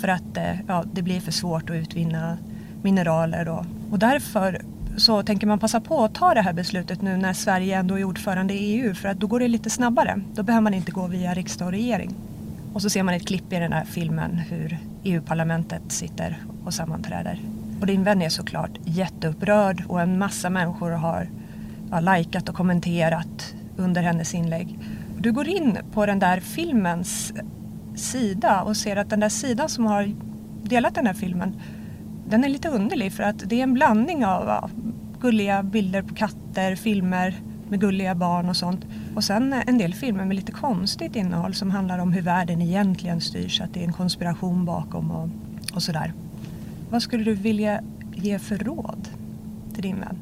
[0.00, 2.38] för att eh, ja, det blir för svårt att utvinna
[2.82, 3.44] mineraler.
[3.44, 3.64] då.
[3.90, 4.60] och därför
[4.96, 8.04] så tänker man passa på att ta det här beslutet nu när Sverige ändå är
[8.04, 10.20] ordförande i EU för att då går det lite snabbare.
[10.34, 12.14] Då behöver man inte gå via riksdag och regering.
[12.72, 17.40] Och så ser man ett klipp i den här filmen hur EU-parlamentet sitter och sammanträder.
[17.80, 21.28] Och din vän är såklart jätteupprörd och en massa människor har
[21.90, 24.78] ja, likat och kommenterat under hennes inlägg.
[25.18, 27.32] Du går in på den där filmens
[28.00, 30.12] sida och ser att den där sidan som har
[30.62, 31.60] delat den här filmen
[32.28, 34.70] den är lite underlig för att det är en blandning av ja,
[35.20, 37.34] gulliga bilder på katter, filmer
[37.68, 38.86] med gulliga barn och sånt.
[39.14, 42.62] Och sen eh, en del filmer med lite konstigt innehåll som handlar om hur världen
[42.62, 45.28] egentligen styrs, att det är en konspiration bakom och,
[45.74, 46.12] och sådär.
[46.90, 47.80] Vad skulle du vilja
[48.14, 49.08] ge för råd
[49.74, 50.18] till din vän?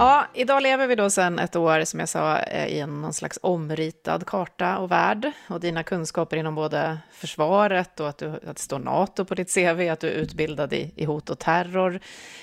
[0.00, 3.12] Ja, idag lever vi då sedan ett år, som jag sa, eh, i en någon
[3.12, 5.32] slags omritad karta och värld.
[5.48, 9.54] Och dina kunskaper inom både försvaret och att, du, att det står NATO på ditt
[9.54, 12.00] CV, att du är utbildad i, i hot och terror.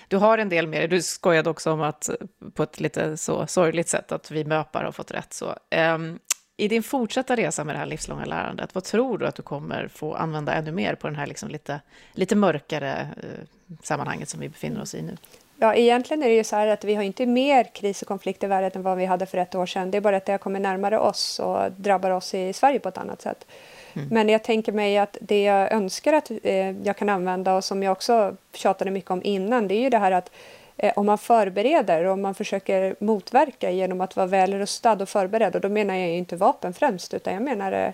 [0.08, 2.10] Du har en del mer, du skojade också om att
[2.54, 5.34] på ett lite så sorgligt sätt att vi möpar har fått rätt.
[5.34, 5.56] Så,
[5.96, 6.20] um,
[6.58, 9.88] i din fortsatta resa med det här livslånga lärandet, vad tror du att du kommer
[9.88, 11.82] få använda ännu mer på den här liksom lite,
[12.14, 13.46] lite mörkare uh,
[13.84, 15.18] sammanhanget som vi befinner oss i nu?
[15.60, 18.44] Ja, egentligen är det ju så här att vi har inte mer kris och konflikt
[18.44, 19.92] i världen än vad vi hade för ett år sedan.
[19.92, 22.90] Det är bara att det har kommit närmare oss och drabbar oss i Sverige på
[22.90, 23.46] ett annat sätt.
[23.94, 24.08] Mm.
[24.12, 27.84] Men jag tänker mig att det jag önskar att eh, jag kan använda och som
[27.84, 30.32] jag också tjatade mycket om innan, det är ju det här att
[30.78, 35.10] eh, om man förbereder och om man försöker motverka genom att vara väl rustad och
[35.10, 37.92] förberedd, och då menar jag inte vapen främst, utan jag menar eh,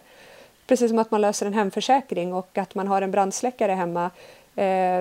[0.68, 4.12] precis som att man löser en hemförsäkring och att man har en brandsläckare hemma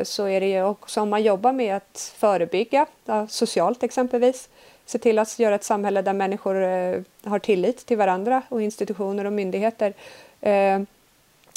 [0.05, 2.87] så är det ju också om man jobbar med att förebygga,
[3.29, 4.49] socialt exempelvis,
[4.87, 9.25] se till att göra ett samhälle där människor eh, har tillit till varandra och institutioner
[9.25, 9.95] och myndigheter.
[10.41, 10.81] Eh,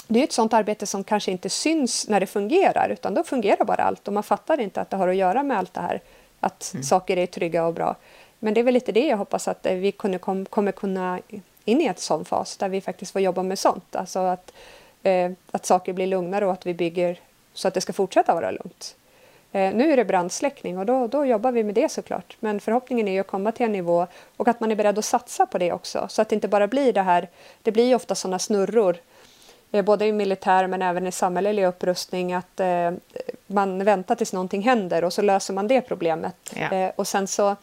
[0.07, 3.65] det är ett sånt arbete som kanske inte syns när det fungerar, utan då fungerar
[3.65, 6.01] bara allt och man fattar inte att det har att göra med allt det här,
[6.39, 6.83] att mm.
[6.83, 7.95] saker är trygga och bra.
[8.39, 11.19] Men det är väl lite det jag hoppas att vi kommer kunna
[11.65, 14.51] in i en sån fas där vi faktiskt får jobba med sånt, alltså att,
[15.51, 17.19] att saker blir lugnare och att vi bygger
[17.55, 18.95] så att det ska fortsätta vara lugnt.
[19.51, 22.37] Eh, nu är det brandsläckning och då, då jobbar vi med det såklart.
[22.39, 25.45] Men förhoppningen är att komma till en nivå och att man är beredd att satsa
[25.45, 26.05] på det också.
[26.09, 27.29] Så att det inte bara blir det här,
[27.61, 28.97] det blir ofta sådana snurror
[29.71, 32.91] eh, både i militär men även i samhällelig upprustning att eh,
[33.47, 36.35] man väntar tills någonting händer och så löser man det problemet.
[36.55, 36.71] Ja.
[36.71, 37.55] Eh, och sen så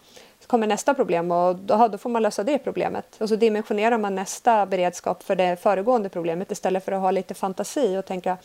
[0.46, 3.16] kommer nästa problem och då, då får man lösa det problemet.
[3.18, 7.34] Och så dimensionerar man nästa beredskap för det föregående problemet istället för att ha lite
[7.34, 8.36] fantasi och tänka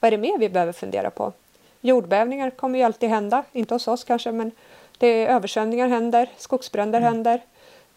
[0.00, 1.32] vad är det mer vi behöver fundera på?
[1.80, 4.52] Jordbävningar kommer ju alltid hända, inte hos oss kanske, men
[4.98, 7.12] Det är översvämningar händer, skogsbränder mm.
[7.12, 7.40] händer,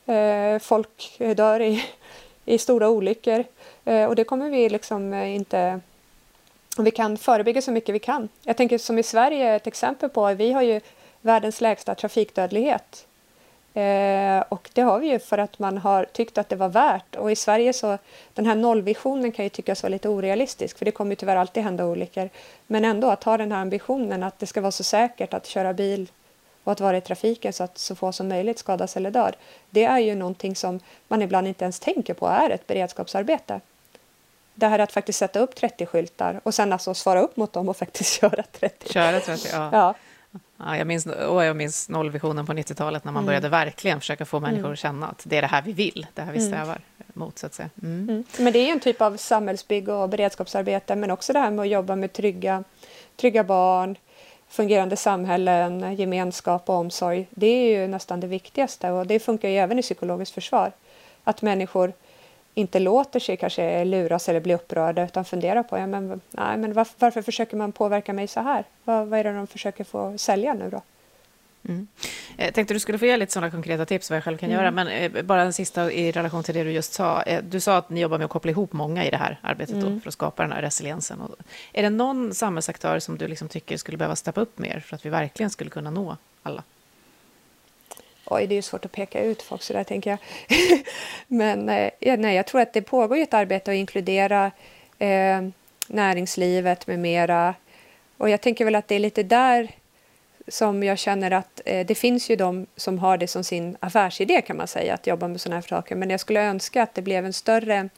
[0.05, 1.83] eh, folk dör i,
[2.45, 3.43] i stora olyckor.
[3.85, 5.79] Eh, och det kommer vi liksom eh, inte...
[6.77, 8.29] Vi kan förebygga så mycket vi kan.
[8.43, 10.81] Jag tänker som i Sverige, ett exempel på, vi har ju
[11.21, 13.06] världens lägsta trafikdödlighet.
[13.77, 17.15] Eh, och det har vi ju för att man har tyckt att det var värt.
[17.15, 17.97] Och i Sverige så,
[18.33, 21.63] den här nollvisionen kan ju tyckas vara lite orealistisk, för det kommer ju tyvärr alltid
[21.63, 22.29] hända olyckor.
[22.67, 25.73] Men ändå att ha den här ambitionen att det ska vara så säkert att köra
[25.73, 26.11] bil
[26.63, 29.35] och att vara i trafiken så att så få som möjligt skadas eller dör.
[29.69, 33.61] Det är ju någonting som man ibland inte ens tänker på är ett beredskapsarbete.
[34.53, 37.69] Det här att faktiskt sätta upp 30 skyltar och sen alltså svara upp mot dem
[37.69, 38.93] och faktiskt köra 30.
[38.93, 39.69] Köra 30, ja.
[39.71, 39.95] ja.
[40.57, 43.25] Ja, jag, minns, och jag minns nollvisionen på 90-talet när man mm.
[43.25, 44.73] började verkligen försöka få människor mm.
[44.73, 46.51] att känna att det är det här vi vill, det här vi mm.
[46.51, 46.79] strävar
[47.13, 47.39] mot.
[47.39, 47.69] Så att säga.
[47.83, 48.23] Mm.
[48.39, 51.63] Men det är ju en typ av samhällsbygge och beredskapsarbete men också det här med
[51.63, 52.63] att jobba med trygga,
[53.15, 53.95] trygga barn,
[54.47, 57.27] fungerande samhällen, gemenskap och omsorg.
[57.29, 60.71] Det är ju nästan det viktigaste och det funkar ju även i psykologiskt försvar.
[61.23, 61.93] Att människor
[62.57, 66.73] inte låter sig kanske luras eller bli upprörda utan funderar på ja, men, nej, men
[66.73, 68.63] varför, varför försöker man påverka mig så här?
[68.83, 70.81] Vad, vad är det de försöker få sälja nu då?
[71.67, 71.87] Mm.
[72.37, 74.61] Jag tänkte du skulle få ge lite sådana konkreta tips vad jag själv kan mm.
[74.61, 77.21] göra, men eh, bara en sista i relation till det du just sa.
[77.21, 79.75] Eh, du sa att ni jobbar med att koppla ihop många i det här arbetet
[79.75, 79.93] mm.
[79.93, 81.21] då, för att skapa den här resiliensen.
[81.73, 85.05] Är det någon samhällsaktör som du liksom tycker skulle behöva steppa upp mer för att
[85.05, 86.63] vi verkligen skulle kunna nå alla?
[88.29, 90.19] Oj, det är svårt att peka ut folk så där tänker jag.
[91.27, 94.51] Men eh, nej, jag tror att det pågår ett arbete att inkludera
[94.99, 95.41] eh,
[95.87, 97.55] näringslivet med mera.
[98.17, 99.71] Och jag tänker väl att det är lite där
[100.47, 104.41] som jag känner att eh, det finns ju de som har det som sin affärsidé
[104.41, 105.95] kan man säga, att jobba med sådana här saker.
[105.95, 107.89] Men jag skulle önska att det blev en större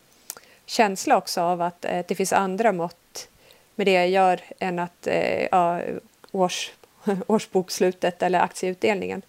[0.65, 3.27] känsla också av att eh, det finns andra mått
[3.75, 5.81] med det jag gör än att eh, ja,
[6.31, 6.71] års,
[7.27, 9.21] årsbokslutet eller aktieutdelningen.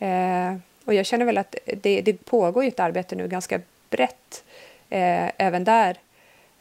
[0.00, 3.60] Eh, och jag känner väl att det, det pågår ett arbete nu ganska
[3.90, 4.44] brett
[4.90, 5.96] eh, även där.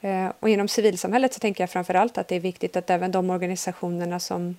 [0.02, 3.12] Eh, och inom civilsamhället så tänker jag framför allt att det är viktigt att även
[3.12, 4.58] de organisationerna som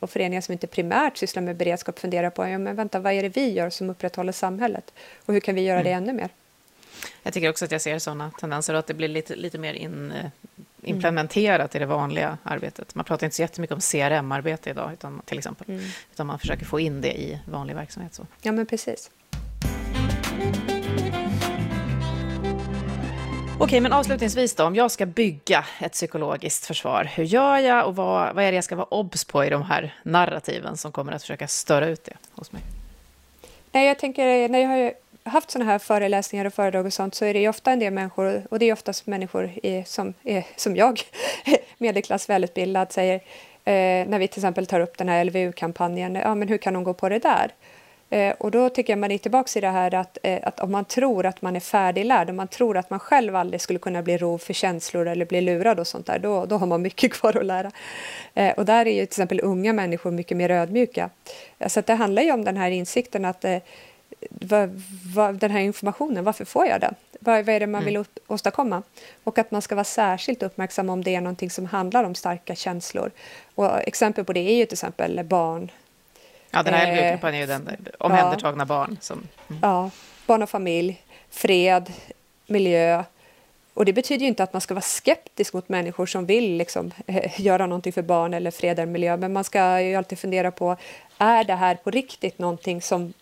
[0.00, 3.22] och föreningar som inte primärt sysslar med beredskap funderar på ja, men vänta, vad är
[3.22, 4.94] det vi gör som upprätthåller samhället
[5.26, 5.84] och hur kan vi göra mm.
[5.84, 6.28] det ännu mer?
[7.22, 9.74] Jag tycker också att jag ser sådana tendenser och att det blir lite, lite mer
[9.74, 10.12] in,
[10.88, 12.94] implementerat i det vanliga arbetet.
[12.94, 15.66] Man pratar inte så jättemycket om CRM-arbete idag, utan, till exempel.
[15.68, 15.84] Mm.
[16.12, 18.14] Utan man försöker få in det i vanlig verksamhet.
[18.14, 18.26] Så.
[18.42, 19.10] Ja, men precis.
[23.58, 27.96] Okej, men avslutningsvis då, om jag ska bygga ett psykologiskt försvar, hur gör jag och
[27.96, 31.12] vad, vad är det jag ska vara obs på i de här narrativen som kommer
[31.12, 32.62] att försöka störa ut det hos mig?
[33.72, 34.92] Nej, jag tänker, när jag har
[35.26, 37.92] haft sådana här föreläsningar och föredrag och sånt så är det ju ofta en del
[37.92, 41.00] människor, och det är oftast människor i, som, är, som jag,
[41.78, 43.14] medelklass, välutbildad, säger
[43.64, 46.84] eh, när vi till exempel tar upp den här LVU-kampanjen, ja men hur kan de
[46.84, 47.52] gå på det där?
[48.10, 50.72] Eh, och då tycker jag man är tillbaka i det här att, eh, att om
[50.72, 54.02] man tror att man är färdiglärd, om man tror att man själv aldrig skulle kunna
[54.02, 57.12] bli rov för känslor eller bli lurad och sånt där, då, då har man mycket
[57.20, 57.70] kvar att lära.
[58.34, 61.10] Eh, och där är ju till exempel unga människor mycket mer ödmjuka.
[61.66, 63.58] Så det handlar ju om den här insikten att eh,
[64.30, 64.82] vad,
[65.14, 66.94] vad, den här informationen, varför får jag den?
[67.20, 68.08] Vad, vad är det man vill mm.
[68.26, 68.82] åstadkomma?
[69.24, 72.54] Och att man ska vara särskilt uppmärksam om det är någonting som handlar om starka
[72.54, 73.10] känslor.
[73.54, 75.70] Och exempel på det är ju till exempel barn.
[76.50, 78.96] Ja, den här eh, gruppen är ju den omhändertagna ja, barn.
[79.00, 79.60] Som, mm.
[79.62, 79.90] Ja,
[80.26, 81.92] barn och familj, fred,
[82.46, 83.04] miljö.
[83.74, 86.90] Och det betyder ju inte att man ska vara skeptisk mot människor som vill liksom,
[87.06, 89.16] eh, göra någonting för barn eller fred eller miljö.
[89.16, 90.76] Men man ska ju alltid fundera på,
[91.18, 93.12] är det här på riktigt någonting som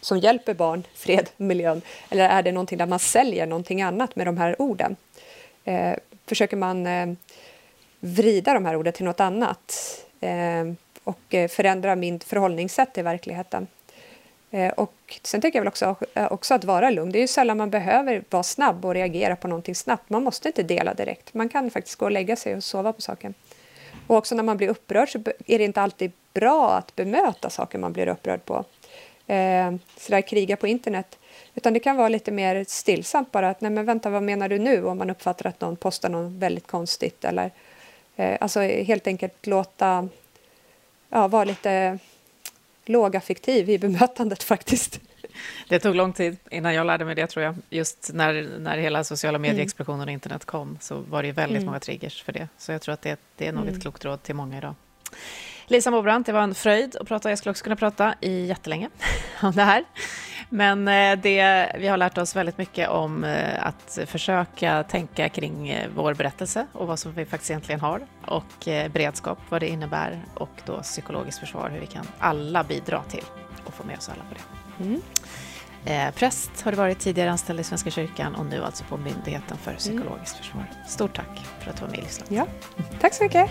[0.00, 1.82] som hjälper barn, fred, miljön?
[2.10, 4.96] Eller är det någonting där man säljer någonting annat med de här orden?
[5.64, 5.94] Eh,
[6.26, 7.06] försöker man eh,
[8.00, 9.74] vrida de här orden till något annat
[10.20, 10.72] eh,
[11.04, 13.66] och eh, förändra min förhållningssätt till verkligheten?
[14.54, 17.12] Eh, och sen tycker jag väl också, eh, också att vara lugn.
[17.12, 20.10] Det är ju sällan man behöver vara snabb och reagera på någonting snabbt.
[20.10, 21.34] Man måste inte dela direkt.
[21.34, 23.34] Man kan faktiskt gå och lägga sig och sova på saken.
[24.06, 27.78] Och också när man blir upprörd så är det inte alltid bra att bemöta saker
[27.78, 28.64] man blir upprörd på
[29.26, 31.18] eh, sådär kriga på internet.
[31.54, 34.58] Utan det kan vara lite mer stillsamt bara att nej men vänta vad menar du
[34.58, 37.50] nu om man uppfattar att någon postar något väldigt konstigt eller
[38.16, 40.08] eh, alltså helt enkelt låta
[41.08, 41.98] ja, vara lite
[42.84, 45.00] lågaffektiv i bemötandet faktiskt.
[45.68, 47.56] Det tog lång tid innan jag lärde mig det tror jag.
[47.70, 49.50] Just när, när hela sociala mm.
[49.50, 51.66] medieexplosionen och internet kom så var det väldigt mm.
[51.66, 52.48] många triggers för det.
[52.58, 53.74] Så jag tror att det, det är nog mm.
[53.74, 54.74] ett klokt råd till många idag.
[55.66, 57.28] Lisa Mobrant, det var en fröjd att prata.
[57.28, 58.88] Jag skulle också kunna prata i jättelänge
[59.42, 59.84] om det här.
[60.48, 65.68] Men eh, det, vi har lärt oss väldigt mycket om eh, att försöka tänka kring
[65.68, 70.24] eh, vår berättelse och vad som vi faktiskt egentligen har och beredskap, vad det innebär
[70.34, 73.24] och då psykologiskt försvar, hur vi kan alla bidra till
[73.74, 74.84] få med oss alla på det.
[74.84, 75.02] Mm.
[75.84, 79.58] Eh, präst har du varit tidigare anställd i Svenska kyrkan och nu alltså på Myndigheten
[79.58, 80.66] för psykologiskt försvar.
[80.88, 82.30] Stort tack för att du var med i Livslångt.
[82.30, 82.46] Ja,
[83.00, 83.50] tack så mycket.